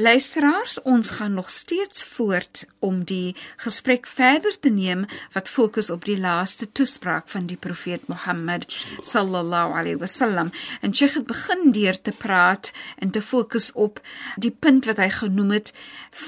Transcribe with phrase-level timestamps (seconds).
[0.00, 6.06] Luisteraars, ons gaan nog steeds voort om die gesprek verder te neem wat fokus op
[6.08, 8.64] die laaste toespraak van die profeet Mohammed
[9.04, 10.52] sallallahu alaihi wasallam.
[10.80, 14.00] En Sheikh het begin deur te praat en te fokus op
[14.40, 15.74] die punt wat hy genoem het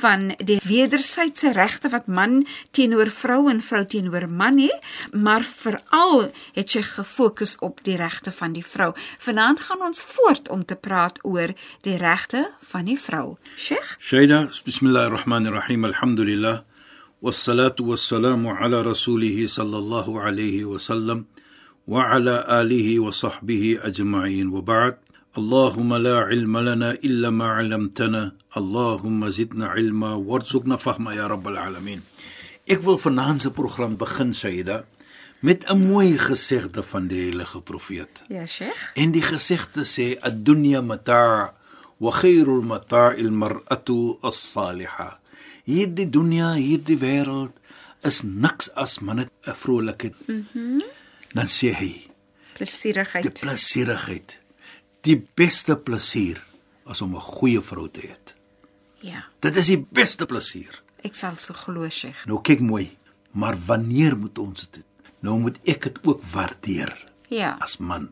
[0.03, 2.43] van die wederwysige regte wat man
[2.77, 4.85] teenoor vrou en vrou teenoor man het,
[5.17, 8.93] maar veral het Sheikh gefokus op die regte van die vrou.
[9.19, 13.39] Vanaand gaan ons voort om te praat oor die regte van die vrou.
[13.63, 16.63] شيخ شيدا بسم الله الرحمن الرحيم الحمد لله
[17.23, 21.25] والصلاة والسلام على رسوله صلى الله عليه وسلم
[21.89, 24.97] وعلى آله وصحبه أجمعين وبعد
[25.39, 32.03] اللهم لا علم لنا إلا ما علمتنا اللهم زدنا علما وارزقنا فهما يا رب العالمين
[32.65, 34.85] Ik wil vanavond se program begin, Sayyida,
[35.41, 38.25] met 'n mooi gesegde van die heilige profeet.
[38.29, 38.91] Ja, Sheikh.
[38.95, 41.62] En die gesegde sê: "Ad-dunya mata'a
[42.02, 45.22] وخير المتاع المرأة الصالحة
[45.68, 47.56] hierdie dunia hierdie wêreld
[48.08, 50.96] is niks as maar net 'n vrolikheid mhm mm
[51.36, 51.94] dan sê hy
[52.58, 54.40] plesierigheid die plesierigheid
[55.06, 56.40] die beste plesier
[56.86, 58.16] as om 'n goeie vrou te hê
[59.02, 62.88] ja dit is die beste plesier ek sal so glo sê nou kyk mooi
[63.32, 64.86] maar wanneer moet ons dit
[65.20, 66.92] nou moet ek dit ook waardeer
[67.30, 68.10] ja as man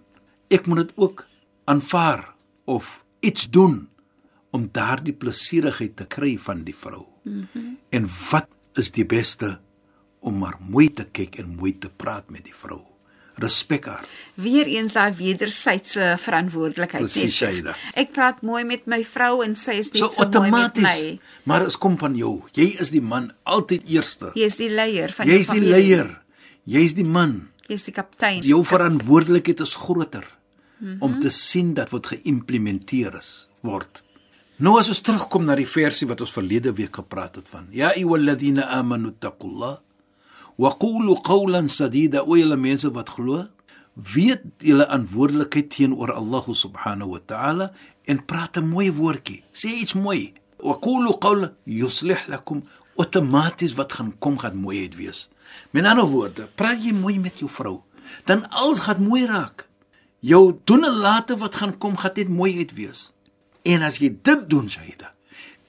[0.50, 1.26] ek moet dit ook
[1.66, 3.89] aanvaar of iets doen
[4.51, 7.07] om daardie plesierigheid te kry van die vrou.
[7.25, 8.47] Mm en wat
[8.79, 9.59] is die beste
[10.23, 12.79] om maar mooi te kyk en mooi te praat met die vrou.
[13.41, 14.05] Respek haar.
[14.39, 17.75] Weereens daai wederwysige verantwoordelikheid jy.
[17.99, 20.97] Ek praat mooi met my vrou en sy is net so, so mooi met my.
[21.51, 24.31] Maar as kom van jou, jy is die man altyd eerste.
[24.39, 25.71] Jy is die leier van jy jou familie.
[25.73, 26.13] Jy is die leier.
[26.71, 27.39] Jy is die man.
[27.67, 28.45] Jy is die kaptein.
[28.47, 30.29] Jou verantwoordelikheid is groter
[30.81, 31.03] mm -hmm.
[31.03, 34.03] om te sien dat wat geïmplementeer is word.
[34.61, 37.69] Nou as ons terugkom na die versie wat ons verlede week gepraat het van.
[37.73, 39.79] Ya ayyuhalladhina amanu taqullah
[40.61, 43.47] wa qulu qawlan sadida o julle mense wat glo,
[43.95, 47.73] weet julle verantwoordelikheid teenoor Allah subhanahu wa ta'ala
[48.05, 49.43] en praat 'n mooi woordjie.
[49.53, 50.33] Sê iets mooi.
[50.59, 52.63] Wa qulu qawlan yuslih lakum
[52.97, 55.31] outomaties wat gaan kom gaan mooiheid wees.
[55.71, 57.81] Met ander woorde, praat jy mooi met jou vrou,
[58.27, 59.70] dan alles gaan mooi raak
[60.21, 63.11] jou doen en late wat gaan kom gaan net mooi uit wees.
[63.65, 65.13] En as jy dit doen, Shaida,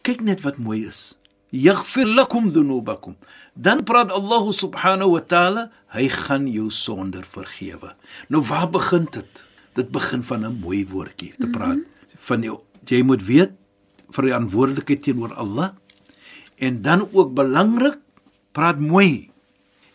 [0.02, 1.18] kyk net wat mooi is.
[1.52, 3.18] Yaghfir lakum dhunubakum.
[3.54, 7.92] Dan praat Allah subhanahu wa ta'ala, hy gaan jou sonder vergewe.
[8.32, 9.46] Nou waar begin dit?
[9.76, 12.16] Dit begin van 'n mooi woordjie te praat mm -hmm.
[12.16, 13.54] van jou jy moet weet
[14.12, 15.72] vir die verantwoordelikheid teenoor Allah
[16.62, 18.00] en dan ook belangrik
[18.52, 19.30] praat mooi.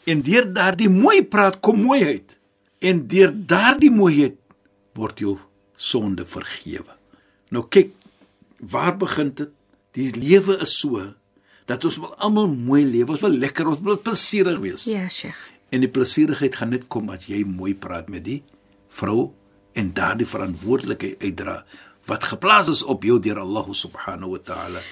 [0.07, 2.39] En deur daardie mooi praat kom mooiheid.
[2.79, 4.39] En deur daardie mooiheid
[4.97, 5.37] word jou
[5.77, 6.97] sonde vergewe.
[7.55, 7.93] Nou kyk,
[8.61, 9.53] waar begin dit?
[9.97, 11.01] Die lewe is so
[11.67, 14.85] dat ons wil almal mooi lewe, ons wil lekker, ons wil plesierig wees.
[14.89, 15.39] Ja, Sheikh.
[15.75, 18.43] En die plesierigheid gaan net kom as jy mooi praat met die
[18.93, 19.33] vrou
[19.77, 21.57] en daardie verantwoordelikheid uitdra
[22.07, 24.83] wat geplaas is op jou deur Allah subhanahu wa ta'ala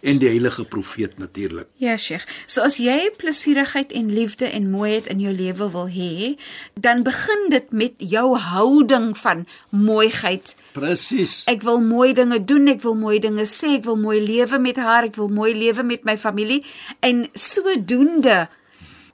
[0.00, 1.66] en die heilige profeet natuurlik.
[1.82, 2.26] Ja, Sheikh.
[2.46, 6.36] So as jy plesierigheid en liefde en mooiheid in jou lewe wil hê,
[6.74, 10.54] dan begin dit met jou houding van mooiheid.
[10.72, 11.42] Presies.
[11.50, 14.80] Ek wil mooi dinge doen, ek wil mooi dinge sê, ek wil mooi lewe met
[14.80, 16.62] haar, ek wil mooi lewe met my familie
[17.00, 18.48] en sodoende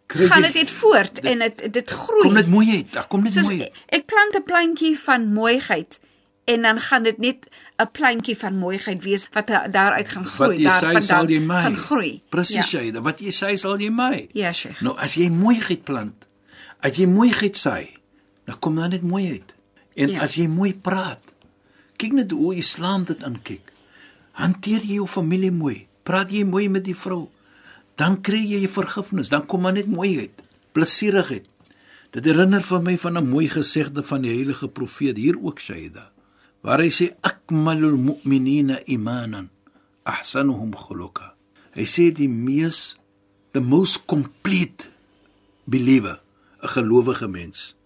[0.06, 2.22] Krijg gaan dit net voort dit, en dit dit groei.
[2.22, 2.92] Kom net mooi uit.
[2.92, 3.70] Daar kom net mooi.
[3.90, 5.98] Ek plant 'n plantjie van mooiheid
[6.46, 11.26] en dan gaan dit net 'n plantjie van mooiheid wees wat daaruit gaan groei, daarvan
[11.26, 12.22] dan gaan groei.
[12.28, 12.80] Presies ja.
[12.80, 14.28] jy, wat jy sê sal jy my.
[14.32, 14.80] Ja, Sheikh.
[14.80, 16.26] Nou as jy mooiheid plant,
[16.80, 17.98] as jy mooiheid saai,
[18.44, 19.54] dan kom dan net mooiheid.
[19.94, 20.20] En ja.
[20.20, 21.22] as jy mooi praat,
[21.96, 23.72] kyk net hoe Islam dit aankyk.
[24.32, 25.88] Hanteer jy jou familie mooi.
[26.06, 27.28] Praat jy mooi met die vrou,
[27.98, 30.42] dan kry jy vergifnis, dan kom maar net mooi uit,
[30.76, 31.48] plesierigheid.
[32.14, 36.12] Dit herinner vir my van 'n mooi gesegde van die heilige profeet hier ook Shaida,
[36.66, 39.46] waar hy sê akmalul mu'minina imanan
[40.02, 41.38] ahsanuhum khuluqa.
[41.78, 42.98] Hy sê die mees
[43.54, 44.90] the most complete
[45.70, 46.18] believer,
[46.58, 47.78] 'n gelowige mens,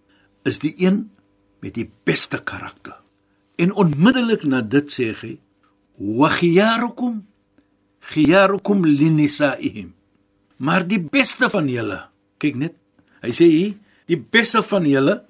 [0.49, 1.13] is die een
[1.61, 2.97] met die beste karakter.
[3.61, 5.37] En onmiddellik na dit sê hy:
[6.01, 7.21] "Wa khiyarukum
[8.01, 9.93] khiyarukum linisaihim."
[10.57, 12.09] Maar die beste van julle,
[12.41, 12.73] kyk net,
[13.21, 13.73] hy sê hier,
[14.09, 15.21] die beste van julle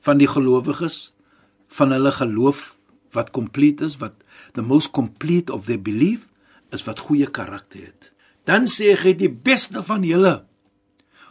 [0.00, 1.12] van die gelowiges
[1.68, 2.75] van hulle geloof
[3.16, 4.14] wat complete is, wat
[4.54, 6.26] the most complete of their belief
[6.74, 8.10] is wat goeie karakter het.
[8.46, 10.38] Dan sê hy die beste van julle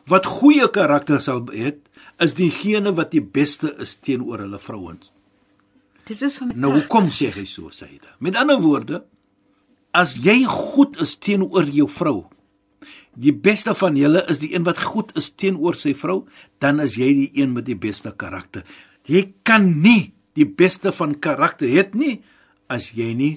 [0.10, 1.74] wat goeie karakter sal hê,
[2.22, 5.10] is diegene wat die beste is teenoor hulle vrouens.
[6.06, 8.14] Dit is van Nou hoekom sê hy so Saida?
[8.22, 9.02] Met ander woorde,
[9.96, 12.20] as jy goed is teenoor jou vrou,
[13.16, 16.26] die beste van julle is die een wat goed is teenoor sy vrou,
[16.62, 18.66] dan is jy die een met die beste karakter.
[19.08, 22.20] Jy kan nie die beste van karakter hê nie
[22.72, 23.34] as jy nie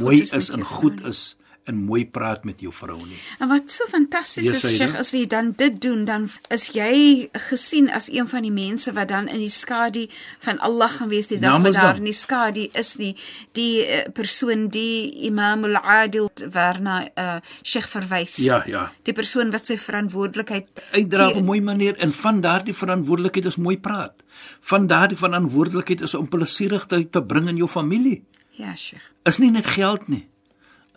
[0.00, 1.36] mooi is en goed is
[1.66, 3.18] en mooi praat met jou vrou nie.
[3.42, 4.66] En wat so fantasties Ja, is.
[4.76, 8.92] Sheikh, as jy dan dit doen, dan is jy gesien as een van die mense
[8.94, 10.04] wat dan in die skadu
[10.44, 13.14] van Allah gaan wees die dag wat daar in die skadu is nie.
[13.58, 18.38] Die uh, persoon die Imam al-Adil waarna uh, Sheikh verwys.
[18.42, 18.86] Ja, ja.
[19.02, 23.56] Die persoon wat sy verantwoordelikheid uitdra op 'n mooi manier en van daardie verantwoordelikheid is
[23.56, 24.22] mooi praat.
[24.60, 28.22] Van daardie verantwoordelikheid is om plesierigheid te bring in jou familie.
[28.50, 29.02] Ja, Sheikh.
[29.24, 30.28] Is nie net geld nie.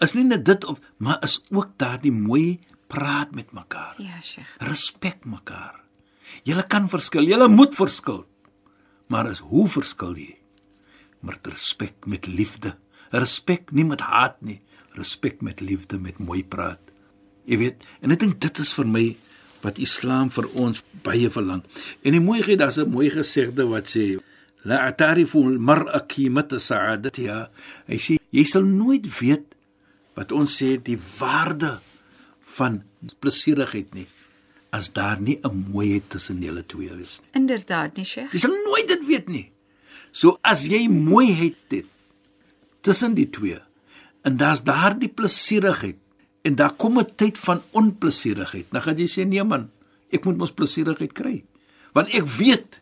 [0.04, 3.96] Is nie net dit of maar is ook daardie mooi praat met mekaar.
[4.02, 4.50] Ja, Sheikh.
[4.66, 5.84] Respek mekaar.
[6.44, 8.24] Julle kan verskil, julle moet verskil.
[9.10, 10.36] Maar is hoe verskil jy?
[11.26, 12.76] Met respek, met liefde.
[13.12, 14.60] Respek nie met haat nie,
[14.98, 16.82] respek met liefde, met mooi praat.
[17.50, 19.06] Jy weet, en ek dink dit is vir my
[19.64, 21.64] wat Islam vir ons baie verlang.
[22.06, 24.20] En die mooi gee daar's 'n mooi gesegde wat sê
[24.64, 27.50] la atarifu al-mar'a qimata sa'adatiha.
[27.88, 29.49] Hy sê jy sal nooit weet
[30.20, 31.78] wat ons sê die waarde
[32.58, 32.82] van
[33.24, 34.08] plesierigheid nie
[34.76, 37.42] as daar nie 'n mooiheid tussen julle twee is nie.
[37.42, 38.34] Inderdaad, nie Sheikh.
[38.34, 39.52] Jy sal nooit dit weet nie.
[40.12, 41.86] So as jy mooiheid het
[42.82, 43.60] tussen die twee
[44.24, 45.98] en daar's daardie plesierigheid
[46.44, 49.72] en daar kom 'n tyd van onplesierigheid, dan gaan jy sê nee man,
[50.12, 51.44] ek moet mos plesierigheid kry.
[51.94, 52.82] Want ek weet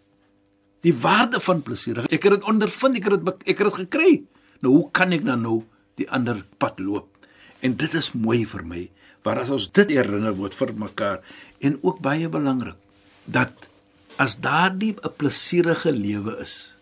[0.81, 2.11] die waarde van plesierigheid.
[2.11, 4.23] Ek het dit ondervind, ek het dit ek het dit gekry.
[4.61, 5.63] Nou hoe kan ek dan nou
[5.95, 7.16] die ander pad loop?
[7.59, 8.83] En dit is mooi vir my,
[9.25, 11.21] waar as ons dit herinner word vir mekaar.
[11.59, 12.77] En ook baie belangrik
[13.25, 13.67] dat
[14.17, 16.77] as daardie 'n plesierige lewe is,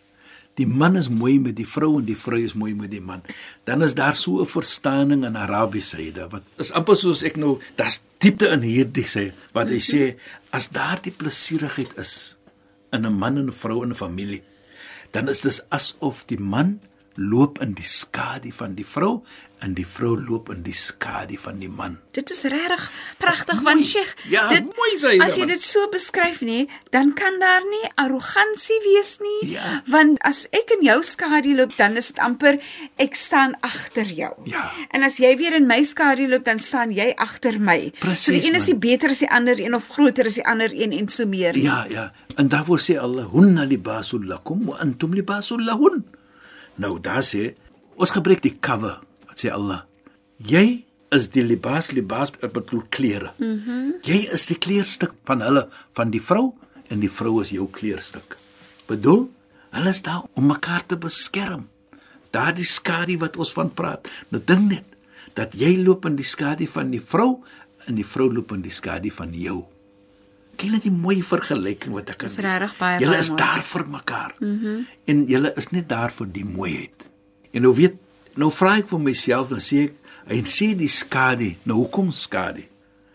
[0.55, 3.23] die man is mooi met die vrou en die vrou is mooi met die man,
[3.67, 7.59] dan is daar so 'n verstaaning in Arabiese syde wat is amper soos ek nou,
[7.75, 10.15] daar's diepte in hierdie sê wat hy sê
[10.51, 12.37] as daardie plesierigheid is
[12.93, 14.43] in 'n man en 'n vrou in 'n familie,
[15.11, 16.79] dan is dit asof die man
[17.15, 19.23] loop in die skadu van die vrou
[19.63, 21.97] en die vrou loop in die skadu van die man.
[22.13, 23.85] Dit is regtig pragtig want.
[23.87, 27.39] Sheikh, Ja, dit mooi sê jy As jy dat, dit so beskryf nie, dan kan
[27.39, 29.81] daar nie arrogansie wees nie, Ja.
[29.87, 32.59] want as ek in jou skadu loop, dan is dit amper
[32.99, 34.33] ek staan agter jou.
[34.45, 34.71] Ja.
[34.91, 37.91] En as jy weer in my skadu loop, dan staan jy agter my.
[37.95, 38.75] so Presies, die een is man.
[38.75, 41.53] nie beter as die ander een of groter as die ander een en so meer.
[41.53, 41.63] nie.
[41.63, 42.11] Ja, ja.
[42.37, 46.03] En daarvoor sê Allah, "Hunna libasul lakum wa antum libasul lahun."
[46.81, 47.53] Nou daar sê
[47.95, 48.99] ons gebruik die cover.
[49.27, 49.85] Wat sê Allah?
[50.37, 53.33] Jy is die libas libas bedoel klere.
[53.37, 53.69] Mhm.
[53.69, 55.63] Mm jy is die kleerstuk van hulle
[55.97, 56.53] van die vrou
[56.93, 58.37] en die vrou is jou kleerstuk.
[58.85, 59.23] Bedoel,
[59.73, 61.65] hulle is daar om mekaar te beskerm.
[62.29, 64.07] Daardie skadu wat ons van praat.
[64.29, 64.85] Nou dink net
[65.33, 67.41] dat jy loop in die skadu van die vrou
[67.87, 69.63] en die vrou loop in die skadu van jou.
[70.57, 73.37] Kyk net die mooi vergelyking wat ek kan Dis regtig baie, Julle is mooi.
[73.41, 74.33] daar vir mekaar.
[74.39, 74.65] Mhm.
[74.65, 77.09] Mm en julle is net daar vir die mooiheid.
[77.53, 77.95] En nou weet,
[78.35, 79.93] nou vra ek vir myself dan sê ek,
[80.27, 81.55] hy sê die skadu.
[81.63, 82.63] Nou hoekom skadu?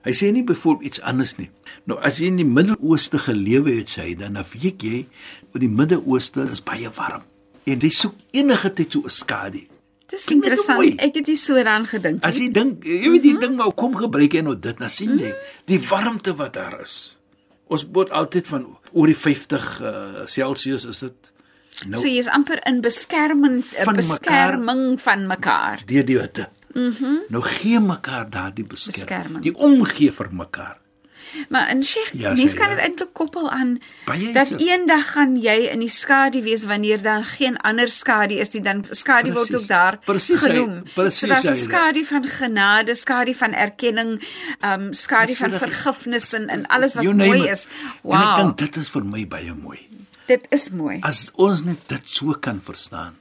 [0.04, 1.50] Hy sê nie byvoorbeeld iets anders nie.
[1.84, 5.06] Nou as jy in die Midde-Ooste gelewe het, sê hy, dan dan weet jy,
[5.54, 7.22] die Midde-Ooste is baie warm.
[7.66, 9.66] En jy soek enige tyd so 'n skadu.
[10.08, 10.78] Dis hoe interessant.
[10.78, 10.94] mooi.
[10.98, 12.46] Ek het nie so daaraan gedink As nie.
[12.46, 15.32] jy dink, jy weet die ding maar kom gebruik jy nou dit, dan sien jy
[15.66, 17.16] die warmte wat daar is.
[17.70, 21.32] Ons moet altyd van oor die 50 uh, Celsius is dit
[21.86, 25.84] nou So jy is amper in beskerming Van beskerming van mekaar.
[25.86, 26.48] deur die hitte.
[26.74, 26.90] Mhm.
[27.04, 29.06] Mm nou gee mekaar daardie beskerming.
[29.06, 29.42] Beskerming.
[29.46, 30.79] Die omgee vir mekaar.
[31.48, 32.74] Maar in Sheikh, Ja, ja, mens kan ja.
[32.74, 37.24] dit eintlik koppel aan Baie dat eendag gaan jy in die skadu wees wanneer dan
[37.24, 40.82] geen ander skadu is nie, dan skadu word ook daar Presies, hy- genoem.
[40.94, 44.20] presies, so daar's 'n hy- skadu van genade, skadu van erkenning,
[44.60, 47.50] ehm um, skadu van vergifnis en, en alles wat mooi it.
[47.52, 47.64] is.
[48.04, 48.36] En ek Wow.
[48.36, 49.88] dink dit is vir my baie mooi.
[50.26, 50.98] Dit is mooi.
[51.02, 53.14] As ons net dit so kan verstaan.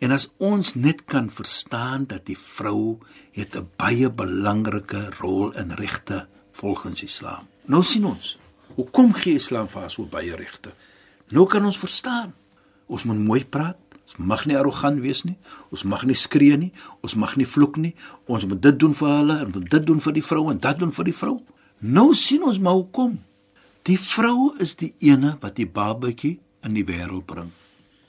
[0.00, 2.98] En as ons net kan verstaan dat die vrou
[3.32, 6.26] het 'n baie belangrike rol in regte
[6.58, 7.46] volgens Islam.
[7.70, 8.36] Nou sien ons,
[8.74, 10.74] hoekom gee Islam vir so baie regte?
[11.34, 12.32] Nou kan ons verstaan.
[12.88, 13.78] Ons moet mooi praat.
[14.08, 15.36] Ons mag nie arrogant wees nie.
[15.74, 16.70] Ons mag nie skree nie.
[17.04, 17.92] Ons mag nie vloek nie.
[18.26, 20.80] Ons moet dit doen vir hulle en moet dit doen vir die vrou en dat
[20.80, 21.36] doen vir die vrou.
[21.84, 23.18] Nou sien ons maar hoekom.
[23.88, 27.52] Die vrou is die ene wat die babatjie in die wêreld bring.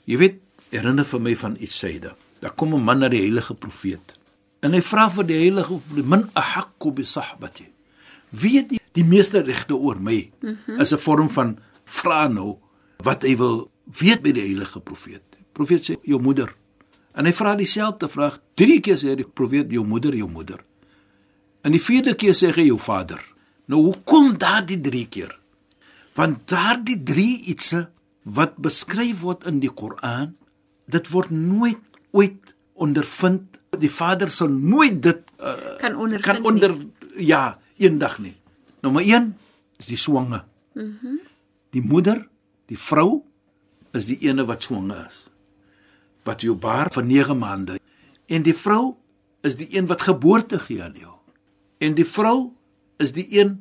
[0.08, 0.40] Jy weet,
[0.72, 2.14] herinner vir my van iets syde.
[2.40, 4.16] Daar kom 'n man na die heilige profeet.
[4.60, 7.68] En hy vra vir die heilige "Man ahaqqu bi sahbati?"
[8.30, 10.30] Wie het die, die meeste regte oor my?
[10.40, 10.80] Mm -hmm.
[10.80, 12.58] Is 'n vorm van vra nou
[13.02, 15.38] wat hy wil weet by die heilige profeet.
[15.52, 16.54] Profeet sê, "Jou moeder."
[17.12, 18.40] En hy vra dieselfde vraag.
[18.54, 20.64] Drie keer sê die profeet, "Jou moeder, jou moeder."
[21.62, 23.20] En die vierde keer sê hy, "Jou vader."
[23.66, 25.38] Nou hoekom daardie drie keer?
[26.14, 27.86] Want daardie drie ietsie
[28.22, 30.34] wat beskryf word in die Koran,
[30.86, 31.78] dit word nooit
[32.10, 33.60] ooit ondervind.
[33.78, 36.74] Die Vader sal nooit dit uh, Kan ondervind kan onder
[37.16, 38.36] ja, eendag nie.
[38.84, 39.34] Nommer 1
[39.80, 40.44] is die swanger.
[40.74, 40.94] Mhm.
[41.02, 41.18] Mm
[41.70, 42.24] die moeder,
[42.66, 43.20] die vrou
[43.94, 45.28] is die ene wat swanger is.
[46.26, 47.76] Wat jou baar vir 9 maande.
[48.26, 48.96] En die vrou
[49.46, 51.14] is die een wat geboorte gee aan jou.
[51.78, 52.50] En die vrou
[52.98, 53.54] is die een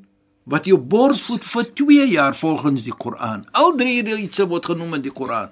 [0.50, 3.46] wat jou bors voed vir 2 jaar volgens die Koran.
[3.52, 5.52] Al drie ietsie word genoem in die Koran.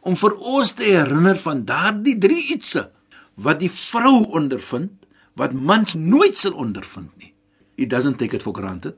[0.00, 2.86] Om vir ons te herinner van daardie drie ietsie
[3.36, 4.94] wat die vrou ondervind
[5.38, 7.34] wat mans nooit sal ondervind nie.
[7.78, 8.96] It doesn't take it for granted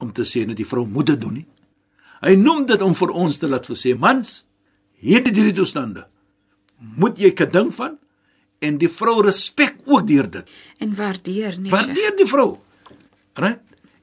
[0.00, 1.46] om te sê dat die vrou moet dit doen nie.
[2.24, 4.40] Hy noem dit om vir ons te laat versê mans
[5.00, 6.06] hierdie drie toestande
[7.00, 7.98] moet jy gedink van
[8.64, 10.48] en die vrou respek ook deur dit.
[10.80, 11.72] En waardeer nie.
[11.72, 12.54] Waardeer die vrou.
[13.40, 13.60] Right?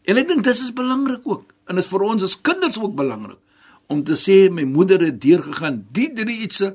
[0.08, 1.54] En ek dink dis is belangrik ook.
[1.70, 3.42] En dit vir ons as kinders ook belangrik
[3.88, 6.74] om te sê my moeder het deurgegaan die drie ietsie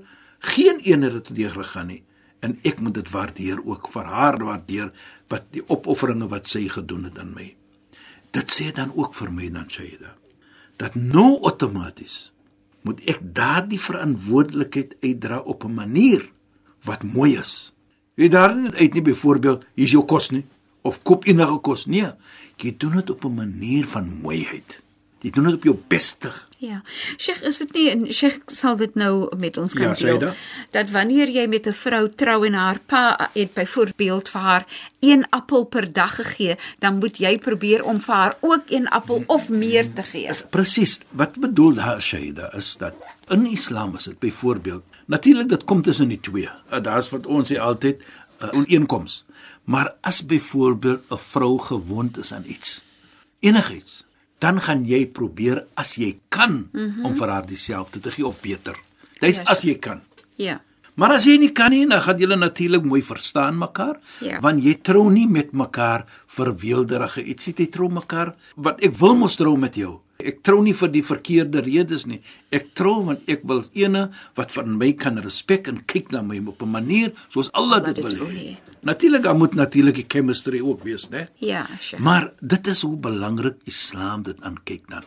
[0.52, 2.00] geen een het dit deurgegaan nie
[2.42, 4.90] en ek moet dit waardeer ook vir haar waardeer
[5.32, 7.48] wat die opofferinge wat sy gedoen het aan my.
[8.34, 10.16] Dit sê dan ook vir my dan Shaida
[10.80, 12.32] dat nou outomaties
[12.82, 16.24] moet ek daardie verantwoordelikheid uitdra op 'n manier
[16.82, 17.72] wat mooi is.
[18.14, 20.44] Jy daar net uit nie byvoorbeeld hier's jou kos nie
[20.82, 22.06] of koop enige kos nie.
[22.56, 24.82] Jy doen dit op 'n manier van mooiheid.
[25.22, 26.32] Jy doen dit op jou beste.
[26.62, 26.82] Ja.
[27.18, 30.34] Sheikh, is dit nie en Sheikh sal dit nou met ons kan Ja, deel dat.
[30.70, 34.66] dat wanneer jy met 'n vrou trou en haar pa het byvoorbeeld vir haar
[35.00, 39.24] een appel per dag gegee, dan moet jy probeer om vir haar ook een appel
[39.26, 40.28] of meer te gee.
[40.28, 42.94] Is presies wat bedoel daar Shaida is dat
[43.28, 46.48] in Islam is dit byvoorbeeld natuurlik dit kom tussen die twee.
[46.72, 49.24] Uh, Daar's wat ons sê altyd 'n uh, ooreenkoms.
[49.64, 52.82] Maar as byvoorbeeld 'n vrou gewond is aan iets,
[53.40, 54.04] enigiets,
[54.42, 57.04] dan gaan jy probeer as jy kan mm -hmm.
[57.06, 58.76] om vir haar dieselfde te gee of beter.
[59.20, 60.00] Dis Ja, as jy kan.
[60.36, 60.60] Ja.
[60.94, 64.40] Maar as jy nie kan nie, dan gaan julle natuurlik mooi verstaan mekaar, Ja.
[64.40, 69.14] want jy trou nie met mekaar vir weelderige ietsie, jy trou mekaar want ek wil
[69.14, 70.00] mos trou met jou.
[70.24, 72.20] Ek trou nie vir die verkeerde redes nie.
[72.54, 76.38] Ek trou want ek wil ene wat van my kan respek en kyk na my
[76.46, 78.56] op 'n manier soos Allah dit dit wil hê.
[78.82, 81.28] Natuurlik dan moet natuurlik die chemistry ook wees, né?
[81.38, 82.02] Ja, Sheikh.
[82.02, 85.02] Maar dit is hoe belangrik Islam dit aankyk dan.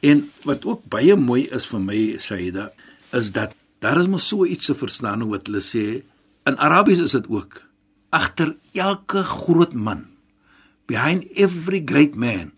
[0.00, 2.72] En wat ook baie mooi is vir my Shaida
[3.12, 6.02] is dat daar is mos so iets te verstaan wat hulle sê
[6.46, 7.62] in Arabies is dit ook
[8.10, 10.06] agter elke groot man
[10.86, 12.52] behind every great man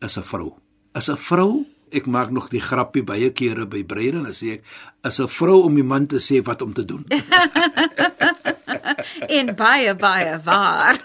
[0.00, 0.59] is 'n vrou.
[0.94, 4.58] Is 'n vrou Ek maak nog die grappie baie kere by breide en dan sê
[4.58, 4.62] ek
[5.08, 7.04] is 'n vrou om die man te sê wat om te doen.
[9.38, 11.00] en baie baie waar.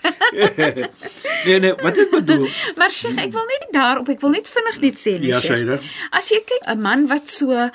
[1.45, 4.77] nee nee, wat ek bedoel, maar Sheikh, ek wil net daarop, ek wil net vinnig
[4.81, 5.33] net sê nie.
[5.33, 5.65] Ja, Sheikh.
[5.65, 5.81] Shaida.
[6.11, 7.69] As jy kyk 'n man wat so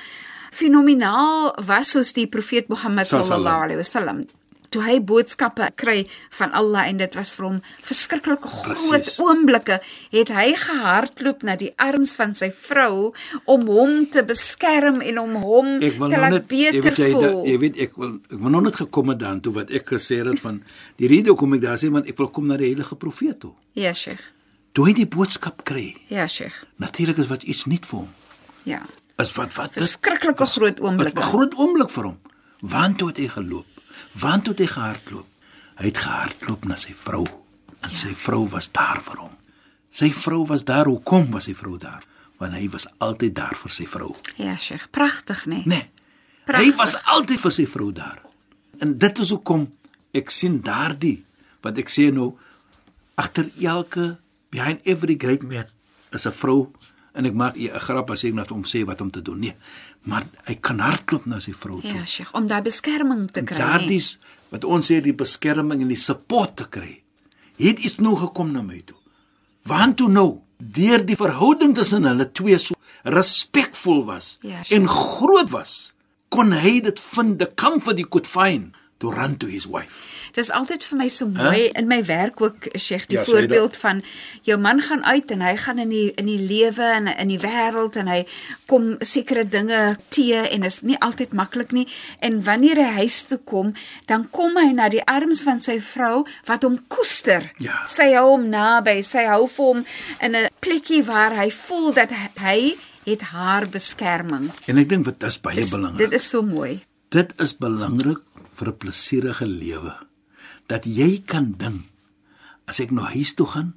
[0.55, 4.27] fenomenaal was soos die profeet Mohammed sallallahu alaihi wasallam
[4.71, 6.05] toe hy boodskappe kry
[6.39, 9.81] van Allah en dit was vir hom verskriklike groot oomblikke
[10.15, 13.13] het hy gehardloop na die arms van sy vrou
[13.51, 17.11] om hom te beskerm en om hom te nou laat net jy beter weet jy,
[17.15, 20.21] voel jy weet ek wil ek wil nou net gekom het daartoe wat ek gesê
[20.23, 20.63] het van
[21.01, 23.55] die rede hoekom ek daar sê want ek wil kom na die heilige profeet toe.
[23.75, 24.23] ja sheikh
[24.71, 28.11] Toe hy die boodskap kry, ja sheikh natuurlik is wat iets nuut vir hom.
[28.65, 28.85] ja
[29.21, 32.19] Is wat wat dit verskriklike groot Wat 'n groot oomblik vir hom.
[32.61, 33.80] Waantoe het hy geloop?
[34.19, 35.27] Waantoe het hy gehardloop?
[35.81, 37.25] Hy het gehardloop na sy vrou.
[37.81, 39.37] En sy vrou was daar vir hom.
[39.91, 40.87] Sy vrou was daar.
[40.91, 42.03] Hoekom was sy vrou daar?
[42.39, 44.15] Want hy was altyd daar vir sy vrou.
[44.37, 45.63] Ja, Sheikh, pragtig, né?
[45.67, 45.87] Nee.
[46.47, 46.77] Hy Pragtig.
[46.77, 48.21] was altyd vir sy vrou daar.
[48.81, 49.69] En dit is hoekom
[50.17, 51.25] ek sien daardie
[51.63, 52.33] wat ek sê nou
[53.21, 54.17] agter elke
[54.51, 55.67] behind every great man
[56.13, 56.73] is 'n vrou
[57.13, 59.39] en ek maak 'n grap as ek net om sê wat om te doen.
[59.39, 59.55] Nee,
[60.03, 61.93] maar hy kan hardloop na sy vrou toe.
[61.93, 63.59] Ja, Sheikh, om daai beskerming te kry.
[63.59, 64.19] Daardie nee.
[64.51, 67.03] wat ons sê die beskerming en die support te kry.
[67.57, 68.97] Het iets nou gekom na my toe.
[69.63, 75.51] Want toe nou deur die verhouding tussen hulle twee so respekvol was Ja, en groot
[75.51, 75.95] was,
[76.29, 80.07] kon hy dit vind the comfort he could find to run to his wife.
[80.37, 83.35] Dis altyd vir my so mooi in my werk ook Sheikh die Ja, dit.
[83.35, 84.03] voorbeeld van
[84.47, 87.39] jou man gaan uit en hy gaan in die in die lewe en in die
[87.43, 88.21] wêreld en hy
[88.71, 91.89] kom sekere dinge te en is nie altyd maklik nie
[92.21, 93.73] en wanneer hy huis toe kom
[94.07, 97.51] dan kom hy na die arms van sy vrou wat hom koester.
[97.59, 97.83] Ja.
[97.87, 99.85] Sy hou hom naby, sy hou vir hom
[100.21, 102.77] in 'n plekkie waar hy voel dat hy-
[103.07, 104.51] het haar beskerming.
[104.67, 105.99] En ek dink dit is baie belangrik.
[105.99, 106.81] Dit is so mooi.
[107.11, 108.19] Dit is belangrik
[108.61, 109.95] vir 'n plesierige lewe
[110.69, 111.83] dat jy kan ding
[112.69, 113.75] as ek na huis toe gaan,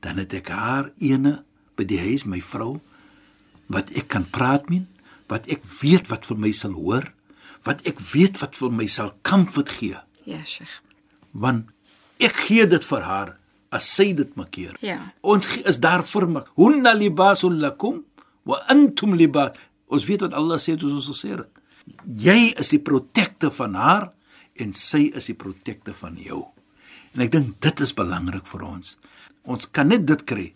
[0.00, 1.44] dan het ek haar ene
[1.76, 2.80] by die huis, my vrou,
[3.68, 4.82] wat ek kan praat met,
[5.28, 7.12] wat ek weet wat vir my sal hoor,
[7.64, 10.82] wat ek weet wat vir my sal comfort gee, Ja, Sheikh.
[11.32, 11.66] want
[12.20, 13.38] ek gee dit vir haar
[13.70, 14.74] as sy dit markeer.
[14.82, 15.12] Ja.
[15.22, 16.42] Ons is daar vir my.
[16.56, 18.02] Hunna libasul lakum
[18.44, 19.56] wa antum libas.
[19.88, 21.48] Ons weet wat Allah sê soos ons gesê het.
[22.06, 24.12] Jy is die protekte van haar
[24.60, 26.44] en sy is die protekte van jou.
[27.14, 28.96] En ek dink dit is belangrik vir ons.
[29.44, 30.50] Ons kan net dit kry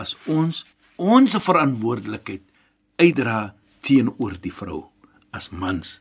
[0.00, 0.64] as ons
[1.00, 2.42] ons verantwoordelikheid
[3.00, 3.54] uitdra
[3.86, 4.82] teenoor die vrou
[5.36, 5.98] as mans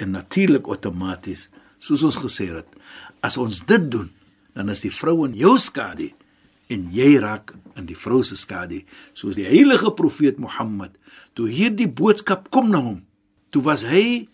[0.00, 1.48] en natuurlik outomaties
[1.82, 2.76] soos ons gesê het
[3.24, 4.10] as ons dit doen
[4.56, 6.10] dan is die vrou in jou skadu
[6.72, 8.82] en jy raak in die vrou se skadu
[9.16, 10.96] soos die heilige profeet Mohammed
[11.36, 13.00] toe hierdie boodskap kom na hom
[13.52, 14.28] toe was hy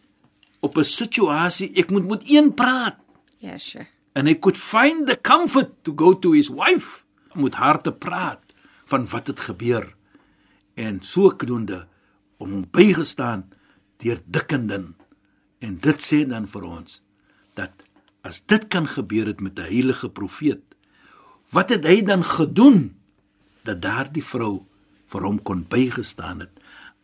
[0.61, 2.97] op 'n situasie ek moet met een praat.
[3.39, 3.99] Ja, Sheikh.
[4.19, 7.05] and he could find the comfort to go to his wife
[7.37, 8.43] om met haar te praat
[8.91, 9.95] van wat het gebeur.
[10.75, 11.87] En sodoende
[12.37, 13.45] om hom bygestaan
[14.03, 14.97] deur dikkenden.
[15.63, 16.99] En dit sê dan vir ons
[17.59, 17.85] dat
[18.27, 20.63] as dit kan gebeur het met 'n heilige profeet
[21.55, 22.97] wat het hy dan gedoen
[23.63, 24.67] dat daardie vrou
[25.07, 26.51] vir hom kon bygestaan het?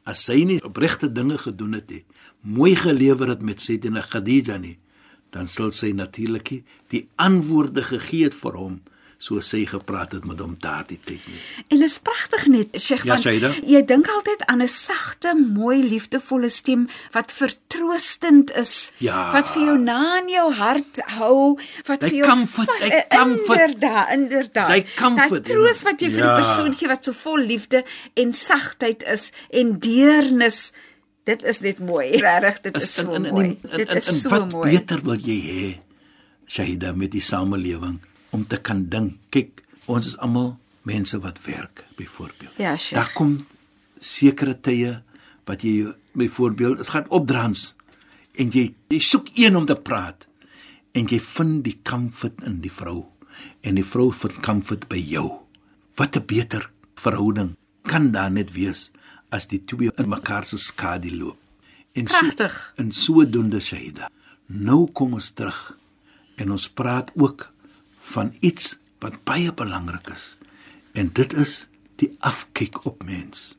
[0.05, 2.05] As sy nie opregte dinge gedoen het nie
[2.45, 4.79] mooi gelewer het met Sayyidina Khadija nie
[5.35, 8.81] dan sal sy natuurlik die antwoorde gegee het vir hom
[9.25, 11.41] soos sy gepraat het met hom daardie tyd nie
[11.73, 13.55] En is pragtig net, Sheikh, Ja, Shaida.
[13.65, 19.33] jy dink altyd aan 'n sagte, mooi, liefdevolle stem wat vertroostend is, Ja.
[19.33, 23.19] wat vir jou na in jou hart hou, wat Die vir jou comfort, die eh,
[23.19, 23.61] comfort.
[23.61, 24.69] Inderdaad, inderdaad.
[24.75, 26.37] Die comfort, Daai troos wat jy vir Ja.
[26.37, 30.73] die persoon gee wat so vol liefde en sagtheid is en deernis.
[31.25, 32.11] Dit is net mooi.
[32.25, 33.55] Regtig, dit is so mooi.
[33.63, 34.71] Dit is so wat mooi.
[34.77, 35.71] beter wil jy hê
[36.47, 37.99] Shahida met die samelewing
[38.37, 39.17] om te kan dink.
[39.33, 42.59] Kyk, ons is almal mense wat werk byvoorbeeld.
[42.61, 42.99] Ja, Sheikh.
[42.99, 43.39] Daar kom
[44.05, 44.99] sekere tye
[45.49, 47.73] wat jy byvoorbeeld, dit gaan opdrans
[48.41, 50.29] en jy jy soek een om te praat
[50.95, 53.05] en jy vind die comfort in die vrou
[53.65, 55.41] en die vrou vind comfort by jou.
[55.97, 58.91] Wat 'n beter verhouding kan daar net wees
[59.35, 61.41] as die twee in mekaar se skadu loop.
[61.95, 62.55] En Pragtig.
[62.55, 64.11] So, en sodoende Shaida.
[64.47, 65.61] Nou kom ons terug
[66.43, 67.49] en ons praat ook
[68.11, 70.35] van iets wat baie belangrik is.
[70.95, 71.67] En dit is
[72.03, 73.55] die afkyk op mens.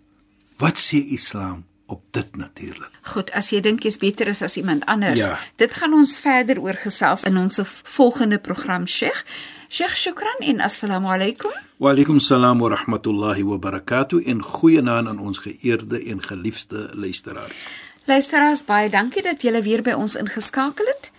[0.59, 2.89] Wat sê Islam op dit natuurlik?
[3.01, 5.19] Goed, as jy dink jy's beter is as iemand anders.
[5.19, 5.37] Ja.
[5.61, 9.25] Dit gaan ons verder oor gesels in ons volgende program, Sheikh.
[9.69, 11.51] Sheikh, shukran en assalamu alaykum.
[11.77, 17.67] Wa alaykum salaam wa rahmatullahi wa barakatuh en goeienaand aan ons geëerde en geliefde luisteraars.
[18.05, 21.11] Luisteraars, baie dankie dat julle weer by ons ingeskakel het.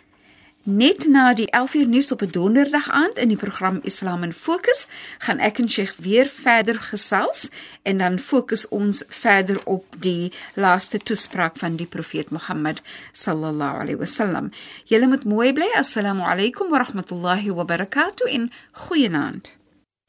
[0.65, 4.87] Net na die 11uur nuus op 'n donderdag aand in die program Islam in Fokus,
[5.17, 7.49] gaan ek en Sheikh weer verder gesels
[7.81, 12.81] en dan fokus ons verder op die laaste toespraak van die profeet Mohammed
[13.11, 14.49] sallallahu alaihi wasallam.
[14.85, 15.69] Julle moet mooi bly.
[15.75, 19.59] Assalamu alaykum wa rahmatullahi wa barakatuh en goeienaand.